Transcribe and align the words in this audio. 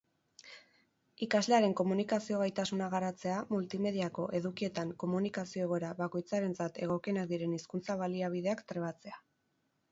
Ikaslearen 1.25 1.75
komunikazio 1.81 2.39
gaitasuna 2.43 2.87
garatzea, 2.95 3.37
multimediako 3.51 4.27
edukietan 4.41 4.95
komunikazio-egoera 5.05 5.95
bakoitzarentzat 6.03 6.83
egokienak 6.89 7.33
diren 7.35 7.57
hizkuntza-baliabideak 7.61 8.69
trebatzea. 8.73 9.25